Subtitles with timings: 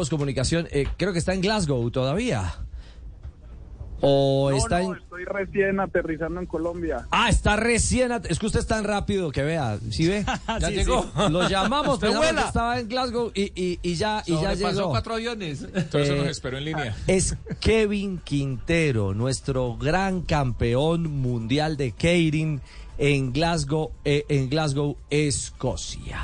[0.00, 2.54] postcomunicación, eh, creo que está en Glasgow todavía.
[4.02, 5.02] ¿O No, está no, en...?
[5.02, 7.06] estoy recién aterrizando en Colombia.
[7.10, 8.12] Ah, está recién.
[8.12, 9.78] at- Es que usted es tan rápido que vea.
[9.90, 10.24] ¿Sí ve?
[10.58, 11.02] Ya Sí, llegó.
[11.02, 11.08] sí.
[11.30, 12.46] Lo llamamos, vuela.
[12.46, 14.88] estaba en Glasgow y, y, y ya, y ya llegó.
[14.88, 15.66] cuatro aviones.
[15.90, 16.96] Todo eso Eh, nos esperó en línea.
[17.06, 22.62] Es Kevin Quintero, nuestro gran campeón mundial de Keirin
[22.96, 26.20] en Glasgow, eh, en Glasgow, Escocia.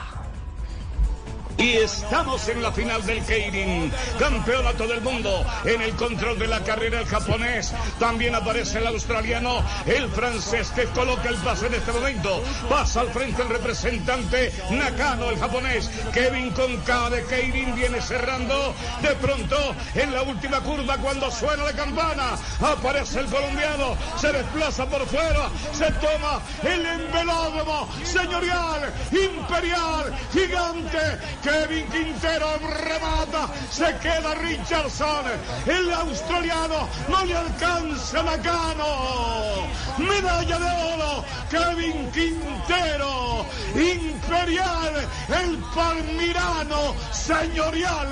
[1.59, 5.45] Y estamos en la final del Keirin, campeonato del mundo.
[5.65, 7.73] En el control de la carrera el japonés.
[7.99, 12.43] También aparece el australiano, el francés que coloca el pase en este momento.
[12.69, 15.91] Pasa al frente el representante Nakano, el japonés.
[16.13, 18.75] Kevin con de Keirin viene cerrando.
[19.01, 23.97] De pronto, en la última curva, cuando suena la campana, aparece el colombiano.
[24.19, 25.49] Se desplaza por fuera.
[25.73, 31.46] Se toma el embelódromo señorial, imperial, gigante.
[31.47, 35.27] Kevin Quintero remata, se queda Richardson,
[35.67, 39.69] el australiano, no le alcanza Nakano.
[39.97, 44.95] Medalla de oro, Kevin Quintero, imperial,
[45.29, 48.09] el palmirano, señorial,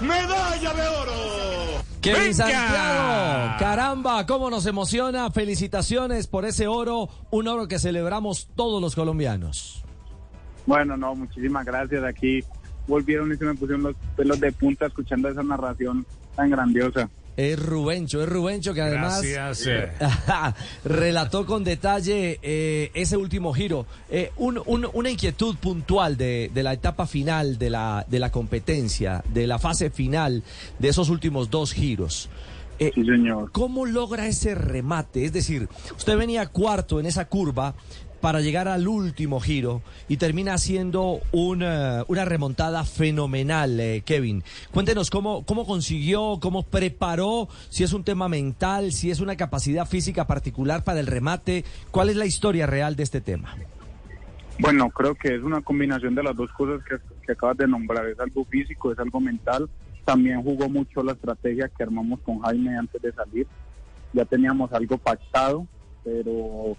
[0.00, 1.84] medalla de oro.
[2.00, 2.32] Kevin.
[2.32, 5.30] Santiago, caramba, cómo nos emociona.
[5.30, 9.84] Felicitaciones por ese oro, un oro que celebramos todos los colombianos.
[10.64, 12.04] Bueno, no, muchísimas gracias.
[12.04, 12.44] Aquí
[12.88, 17.08] volvieron y se me pusieron los pelos de punta escuchando esa narración tan grandiosa.
[17.36, 19.64] Es Rubencho, es Rubencho que además Gracias.
[19.68, 19.92] eh.
[20.84, 23.86] relató con detalle eh, ese último giro.
[24.10, 28.32] Eh, un- un- una inquietud puntual de, de la etapa final de la, de la
[28.32, 30.42] competencia, de la fase final
[30.80, 32.28] de esos últimos dos giros.
[32.80, 33.50] Eh, Sí, señor.
[33.52, 35.24] ¿Cómo logra ese remate?
[35.24, 37.74] Es decir, usted venía cuarto en esa curva
[38.20, 44.42] para llegar al último giro y termina haciendo una, una remontada fenomenal, eh, Kevin.
[44.72, 49.86] Cuéntenos cómo, cómo consiguió, cómo preparó, si es un tema mental, si es una capacidad
[49.86, 51.64] física particular para el remate.
[51.90, 53.54] ¿Cuál es la historia real de este tema?
[54.58, 58.06] Bueno, creo que es una combinación de las dos cosas que, que acabas de nombrar.
[58.06, 59.68] Es algo físico, es algo mental.
[60.04, 63.46] También jugó mucho la estrategia que armamos con Jaime antes de salir.
[64.12, 65.66] Ya teníamos algo pactado,
[66.02, 66.76] pero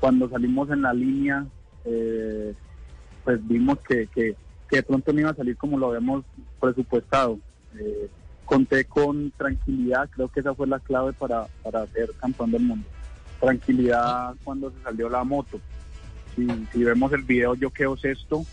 [0.00, 1.46] cuando salimos en la línea,
[1.84, 2.54] eh,
[3.24, 4.36] pues vimos que, que,
[4.70, 6.24] de pronto no iba a salir como lo habíamos
[6.60, 7.38] presupuestado.
[7.78, 8.08] Eh,
[8.44, 12.86] conté con tranquilidad, creo que esa fue la clave para, para ser campeón del mundo.
[13.40, 15.60] Tranquilidad cuando se salió la moto.
[16.34, 18.44] Si, si vemos el video, yo quedo sexto,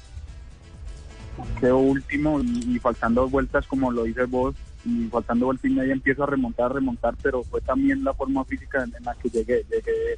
[1.59, 4.55] quedo último y, y faltando vueltas, como lo dices vos,
[4.85, 8.43] y faltando vuelta y media empiezo a remontar, a remontar, pero fue también la forma
[8.45, 9.65] física en, en la que llegué.
[9.69, 10.15] Llegué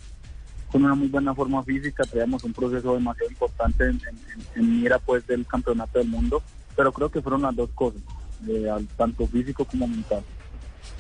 [0.76, 4.20] con una muy buena forma física, traíamos un proceso demasiado importante en, en,
[4.62, 6.44] en mira pues del campeonato del mundo,
[6.76, 8.02] pero creo que fueron las dos cosas,
[8.46, 10.22] eh, tanto físico como mental.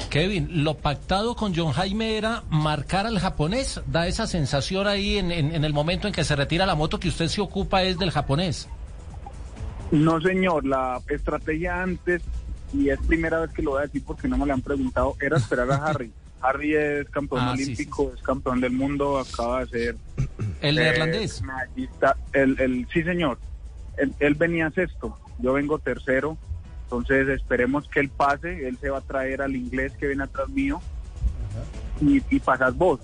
[0.10, 3.82] Kevin, lo pactado con John Jaime era marcar al japonés.
[3.86, 6.98] Da esa sensación ahí en, en- en el momento en que se retira la moto
[6.98, 8.70] que usted se ocupa es del japonés.
[9.92, 12.22] No, señor, la estrategia antes,
[12.74, 15.16] y es primera vez que lo voy a decir porque no me lo han preguntado,
[15.22, 16.14] era esperar a Harry.
[16.48, 19.96] Harry es campeón Ah, sí, olímpico, es campeón del mundo, acaba de ser...
[20.62, 21.42] El eh, neerlandés.
[21.42, 22.18] medallista.
[22.34, 23.38] El, el, sí, señor.
[23.98, 26.38] Él, él venía sexto, yo vengo tercero,
[26.84, 30.50] entonces esperemos que él pase, él se va a traer al inglés que viene atrás
[30.50, 30.82] mío
[32.02, 33.00] y, y pasas vos.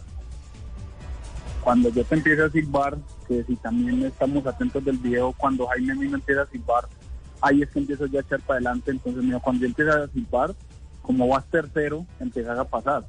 [1.64, 2.98] Cuando yo te empiezo a silbar,
[3.28, 6.88] que si también estamos atentos del video, cuando Jaime mismo empieza a silbar,
[7.40, 10.08] ahí es que empiezo ya a echar para adelante, entonces mira, cuando yo empiezo a
[10.08, 10.54] silbar,
[11.02, 13.06] como vas tercero, empiezas a pasar.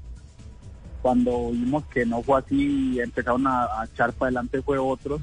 [1.03, 5.21] Cuando vimos que no fue así y empezaron a, a echar para adelante fue otros,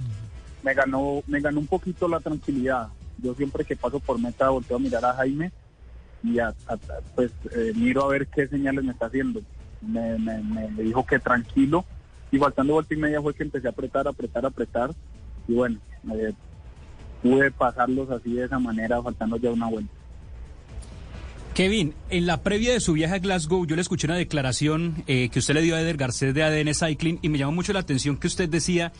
[0.62, 2.90] me ganó, me ganó un poquito la tranquilidad.
[3.17, 5.51] Yo siempre que paso por meta volteo a mirar a Jaime
[6.22, 6.38] y
[7.16, 9.41] pues eh, miro a ver qué señales me está haciendo.
[9.81, 11.85] Me, me- me dijo que tranquilo
[12.31, 14.91] y faltando vuelta y media fue que empecé a apretar, apretar, apretar
[15.47, 15.79] y bueno,
[16.13, 16.34] eh,
[17.23, 19.94] pude pasarlos así de esa manera faltando ya una vuelta.
[21.54, 25.30] Kevin, en la previa de su viaje a Glasgow, yo le escuché una declaración eh,
[25.30, 27.80] que usted le dio a Eder Garcés de ADN Cycling y me llamó mucho la
[27.80, 28.94] atención que usted decía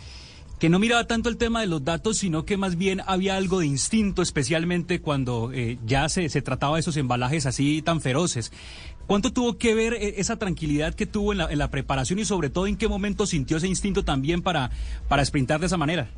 [0.60, 3.60] que no miraba tanto el tema de los datos, sino que más bien había algo
[3.60, 8.52] de instinto, especialmente cuando eh, ya se, se trataba de esos embalajes así tan feroces.
[9.08, 12.26] ¿Cuánto tuvo que ver eh, esa tranquilidad que tuvo en la, en la preparación y
[12.26, 14.70] sobre todo en qué momento sintió ese instinto también para,
[15.08, 16.10] para sprintar de esa manera?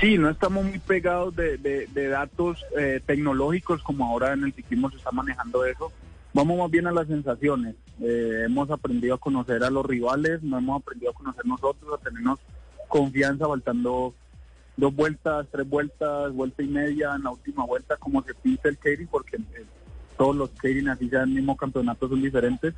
[0.00, 4.96] Sí, no estamos muy pegados de, datos eh, tecnológicos como ahora en el ciclismo se
[4.98, 5.90] está manejando eso.
[6.34, 7.76] Vamos más bien a las sensaciones.
[8.02, 12.04] Eh, hemos aprendido a conocer a los rivales, no hemos aprendido a conocer nosotros, a
[12.04, 12.38] tenernos
[12.88, 14.14] confianza faltando
[14.76, 18.76] dos vueltas, tres vueltas, vuelta y media en la última vuelta, como se pinta el
[18.76, 19.64] Kerry, porque eh,
[20.18, 22.74] todos los Keirin, así sea el mismo campeonato, son diferentes.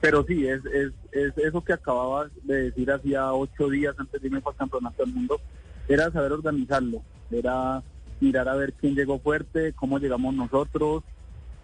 [0.00, 4.28] Pero sí, es, es, es eso que acababa de decir hacía ocho días antes de
[4.28, 5.40] irme para el campeonato del mundo,
[5.88, 7.82] era saber organizarlo, era
[8.20, 11.02] mirar a ver quién llegó fuerte, cómo llegamos nosotros.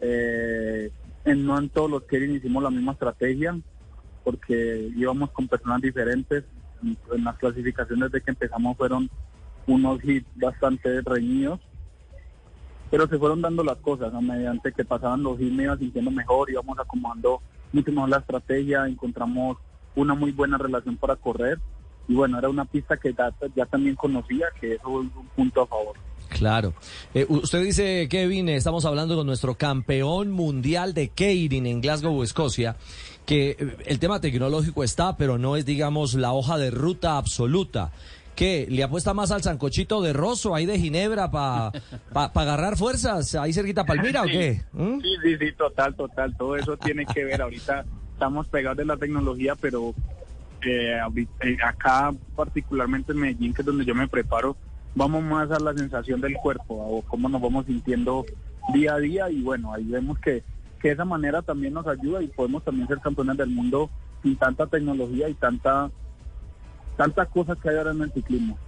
[0.01, 0.91] Eh,
[1.25, 3.59] en, no en todos los Keirin hicimos la misma estrategia,
[4.25, 6.45] porque íbamos con personas diferentes.
[6.83, 9.11] En, las clasificaciones de que empezamos fueron
[9.67, 11.61] unos hits bastante reñidos,
[12.91, 14.13] pero se fueron dando las cosas.
[14.13, 17.41] A mediante que pasaban los hits me iba sintiendo mejor, íbamos acomodando
[17.73, 19.59] mucho mejor la estrategia, encontramos
[19.95, 21.59] una muy buena relación para correr
[22.09, 25.63] y bueno, era una pista que ya, ya también conocía, que eso es un punto
[25.63, 25.97] a favor.
[26.31, 26.75] Claro.
[27.15, 32.77] Eh, usted dice, Kevin, estamos hablando con nuestro campeón mundial de Keirin en Glasgow, Escocia,
[33.27, 37.93] que eh, el tema tecnológico está, pero no es, digamos, la hoja de ruta absoluta.
[38.35, 38.67] ¿Qué?
[38.71, 41.73] ¿Le apuesta más al sancochito de Rosso ahí de Ginebra para
[42.13, 44.63] pa, agarrar fuerzas ahí cerquita Palmira o qué?
[44.73, 45.01] ¿Mm?
[45.01, 46.37] Sí, sí, sí, total, total.
[46.37, 47.43] Todo eso tiene que ver.
[47.43, 49.93] Ahorita estamos pegados de la tecnología, pero
[50.63, 51.01] eh,
[51.65, 54.57] acá, particularmente en Medellín, que es donde yo me preparo,
[54.95, 58.25] vamos más a la sensación del cuerpo, o cómo nos vamos sintiendo
[58.73, 60.43] día a día y bueno, ahí vemos que,
[60.81, 63.91] que esa manera también nos ayuda y podemos también ser campeones del mundo
[64.23, 65.91] sin tanta tecnología y tanta
[66.97, 68.59] tantas cosas que hay ahora en el ciclismo.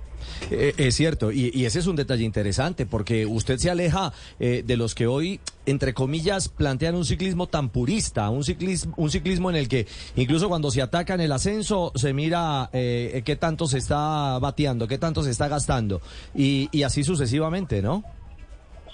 [0.50, 4.76] Eh, es cierto, y, ese es un detalle interesante, porque usted se aleja eh, de
[4.76, 9.56] los que hoy, entre comillas, plantean un ciclismo tan purista, un ciclismo, un ciclismo en
[9.56, 13.78] el que incluso cuando se ataca en el ascenso se mira eh, qué tanto se
[13.78, 16.00] está bateando, qué tanto se está gastando,
[16.34, 18.02] y, así sucesivamente, ¿no?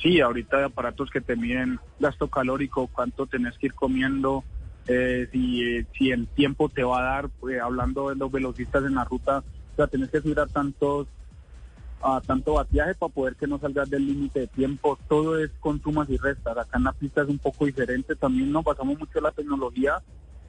[0.03, 4.45] Sí, ahorita hay aparatos que te miden gasto calórico, cuánto tenés que ir comiendo,
[4.87, 9.05] si, si el tiempo te va a dar, pues, hablando de los velocistas en la
[9.05, 11.09] ruta, o sea, tenés que subir tantos
[12.03, 14.99] a tanto batiaje para poder que no salgas del límite de tiempo.
[15.09, 16.57] Todo es con sumas y restas.
[16.57, 18.15] Acá en la pista es un poco diferente.
[18.15, 20.03] También nos basamos mucho en la tecnología,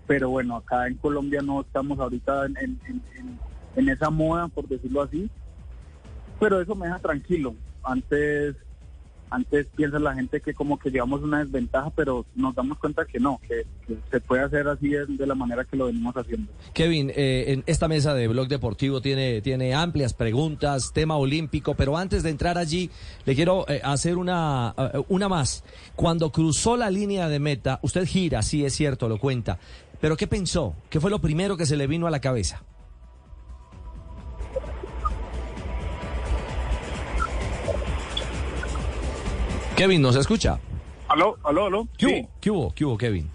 [0.05, 3.39] pero bueno, acá en Colombia no estamos ahorita en, en,
[3.75, 5.29] en esa moda, por decirlo así.
[6.39, 7.55] Pero eso me deja tranquilo.
[7.83, 8.55] Antes
[9.29, 13.19] antes piensa la gente que como que llevamos una desventaja, pero nos damos cuenta que
[13.19, 13.65] no, que,
[14.09, 16.51] se puede hacer así de, la manera que lo venimos haciendo.
[16.73, 21.97] Kevin, eh, en esta mesa de Blog Deportivo tiene, tiene amplias preguntas, tema olímpico, pero
[21.97, 22.89] antes de entrar allí,
[23.25, 25.63] le quiero eh, hacer una, eh, una más.
[25.95, 29.59] Cuando cruzó la línea de meta, usted gira, sí es cierto, lo cuenta,
[29.99, 30.75] pero ¿qué pensó?
[30.89, 32.63] ¿Qué fue lo primero que se le vino a la cabeza?
[39.77, 40.59] Kevin, ¿nos escucha?
[41.07, 41.87] Aló, aló, aló.
[41.95, 42.07] ¿Qué
[42.49, 42.73] hubo?
[42.73, 43.29] ¿Qué hubo, Kevin?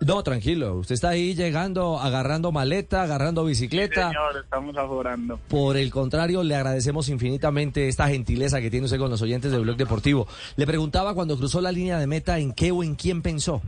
[0.00, 0.74] no, tranquilo.
[0.74, 4.08] Usted está ahí llegando, agarrando maleta, agarrando bicicleta.
[4.08, 5.38] Sí, señor, estamos ajorando.
[5.48, 9.60] Por el contrario, le agradecemos infinitamente esta gentileza que tiene usted con los oyentes del
[9.60, 10.26] Blog Deportivo.
[10.56, 13.62] Le preguntaba cuando cruzó la línea de meta, ¿en qué o en quién pensó?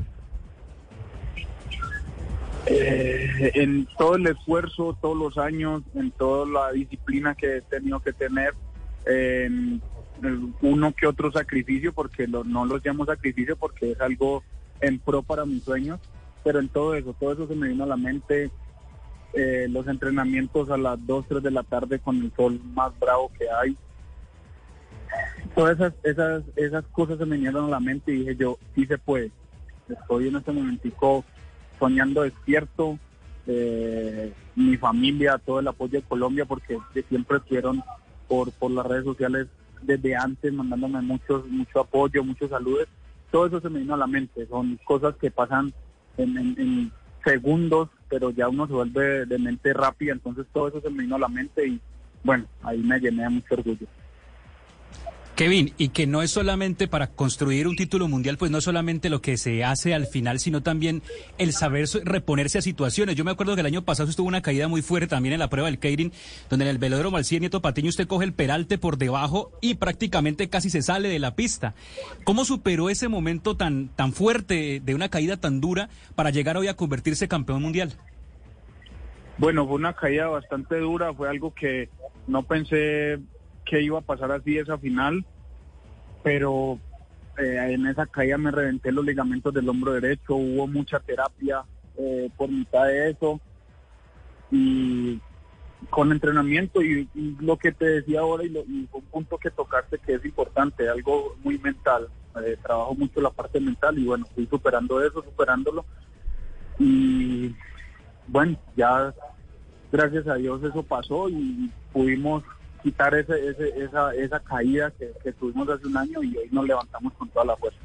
[2.67, 8.01] Eh, en todo el esfuerzo, todos los años, en toda la disciplina que he tenido
[8.01, 8.53] que tener,
[9.07, 9.81] en
[10.63, 14.43] uno que otro sacrificio, porque no los llamo sacrificio porque es algo
[14.81, 16.01] en pro para mis sueños,
[16.45, 18.51] pero en todo eso, todo eso se me vino a la mente,
[19.33, 23.31] eh, los entrenamientos a las 2, 3 de la tarde con el sol más bravo
[23.39, 23.77] que hay.
[25.55, 28.87] Todas esas, esas, esas cosas se me vinieron a la mente y dije yo, sí
[28.87, 29.31] se puede.
[29.89, 31.25] Estoy en este momentico
[31.79, 32.99] soñando despierto,
[33.47, 37.83] eh, mi familia, todo el apoyo de Colombia, porque siempre estuvieron
[38.29, 39.47] por, por las redes sociales
[39.87, 42.89] desde antes, mandándome muchos, mucho apoyo, muchos saludos.
[43.31, 44.47] Todo eso se me vino a la mente.
[44.47, 45.73] Son cosas que pasan
[46.17, 46.93] en,
[47.25, 50.13] segundos, pero ya uno se vuelve de mente rápida.
[50.13, 51.81] Entonces todo eso se me vino a la mente y
[52.23, 53.87] bueno, ahí me llené de mucho orgullo.
[55.37, 59.21] Kevin, y que no es solamente para construir un título mundial, pues no solamente lo
[59.21, 61.03] que se hace al final, sino también
[61.37, 63.17] el saber reponerse a situaciones.
[63.17, 65.51] Yo me acuerdo que el año pasado estuvo una caída muy fuerte también en la
[65.51, 66.11] prueba del Keirin,
[66.49, 70.49] donde en el velódromo al Nieto Patiño usted coge el peralte por debajo y prácticamente
[70.49, 71.75] casi se sale de la pista.
[72.25, 76.69] ¿Cómo superó ese momento tan, tan fuerte de una caída tan dura para llegar hoy
[76.69, 77.93] a convertirse campeón mundial?
[79.37, 81.91] Bueno, fue una caída bastante dura, fue algo que
[82.27, 83.19] no pensé
[83.67, 85.25] que iba a pasar así esa final,
[86.23, 86.79] pero
[87.37, 91.65] eh, en esa caída me reventé los ligamentos del hombro derecho, hubo mucha terapia
[91.99, 93.41] eh, por mitad de eso
[94.51, 95.21] y
[95.91, 97.09] con entrenamiento y,
[97.41, 101.59] lo que te decía ahora y, un punto que tocaste que es importante, algo muy
[101.59, 102.09] mental,
[102.45, 105.85] eh, trabajo mucho la parte mental y bueno, fui superando eso, superándolo
[106.79, 107.55] y
[108.29, 109.13] bueno, ya
[109.91, 112.43] gracias a Dios eso pasó y pudimos
[112.83, 117.13] quitar ese, ese, esa, esa caída que, tuvimos hace un año y hoy nos levantamos
[117.15, 117.79] con toda la fuerza.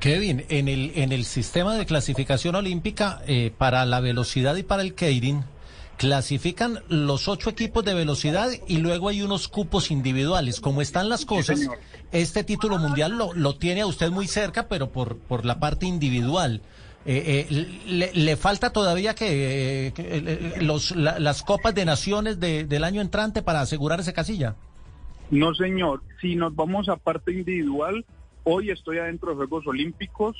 [0.00, 4.82] Kevin, en el, en el sistema de clasificación olímpica eh, para la velocidad y para
[4.82, 5.44] el Keirin,
[5.96, 10.60] clasifican los ocho equipos de velocidad y luego hay unos cupos individuales.
[10.60, 11.60] Como están las cosas,
[12.12, 15.86] este título mundial lo, lo tiene a usted muy cerca, pero por, por la parte
[15.86, 16.60] individual.
[17.08, 22.82] Eh, eh, le, falta todavía que, que los, la, las copas de naciones de, del
[22.82, 24.56] año entrante para asegurar esa casilla.
[25.30, 26.02] No, señor.
[26.20, 28.04] Si nos vamos a parte individual,
[28.44, 30.36] hoy estoy adentro de Juegos Olímpicos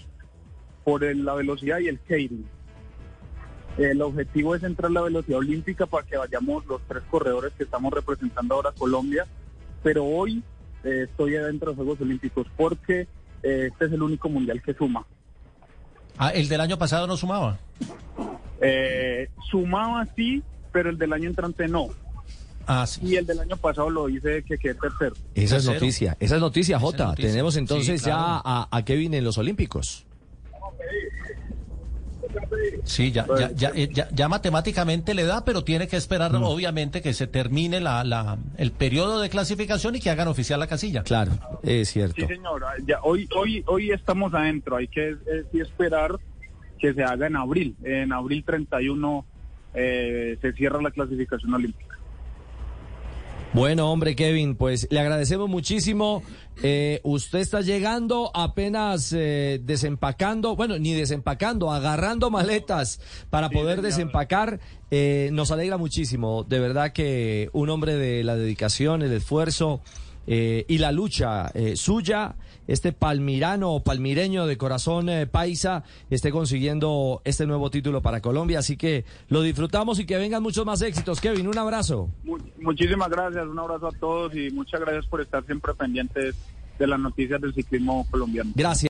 [0.84, 2.46] por el, la velocidad y el catering.
[3.78, 7.64] El objetivo es entrar a la velocidad olímpica para que vayamos los tres corredores que
[7.64, 9.26] estamos representando ahora Colombia,
[9.82, 10.42] pero hoy
[10.82, 13.06] eh, estoy adentro de Juegos Olímpicos porque
[13.42, 15.04] eh, este es el único mundial que suma.
[16.18, 17.58] Ah, ¿el del año pasado no sumaba?
[18.60, 20.42] Eh, sumaba sí,
[20.72, 21.88] pero el del año entrante no.
[22.66, 23.00] Ah, sí.
[23.04, 25.14] Y el del año pasado lo hice que quedé tercero.
[25.34, 25.74] Esa es Tercero.
[25.74, 27.02] noticia, esa es noticia, Jota.
[27.04, 27.30] es noticia.
[27.30, 28.20] Tenemos entonces Sí, claro.
[28.20, 30.04] ya a, a Kevin en los Olímpicos.
[32.84, 37.02] Sí, ya, ya, ya, eh, ya, ya matemáticamente le da, pero tiene que esperar, obviamente,
[37.02, 41.02] que se termine la, la, el periodo de clasificación y que hagan oficial la casilla.
[41.02, 41.32] Claro,
[41.62, 42.14] es cierto.
[42.16, 42.62] Sí, señor.
[42.86, 44.76] Ya, hoy, hoy, hoy estamos adentro.
[44.76, 46.12] Hay que eh, esperar
[46.78, 47.76] que se haga en abril.
[47.82, 49.24] En abril 31
[49.74, 51.85] eh, se cierra la clasificación olímpica.
[53.56, 56.22] Bueno, hombre, Kevin, pues le agradecemos muchísimo.
[56.62, 63.76] Eh, usted está llegando apenas eh, desempacando, bueno, ni desempacando, agarrando maletas para Sí, poder
[63.76, 63.82] señor.
[63.86, 64.60] desempacar.
[64.90, 66.44] Eh, nos alegra muchísimo.
[66.44, 69.80] De verdad que un hombre de la dedicación, el esfuerzo
[70.26, 72.34] eh, y la lucha eh, suya,
[72.66, 78.58] este palmirano o palmireño de corazón eh, paisa, esté consiguiendo este nuevo título para Colombia.
[78.58, 81.20] Así que lo disfrutamos y que vengan muchos más éxitos.
[81.20, 82.10] Kevin, un abrazo.
[82.24, 83.46] Mu- muchísimas gracias.
[83.46, 86.34] Un abrazo a todos y muchas gracias por estar siempre pendientes
[86.78, 88.50] de las noticias del ciclismo colombiano.
[88.54, 88.84] Gracias.